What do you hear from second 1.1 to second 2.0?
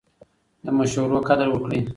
قدر وکړئ.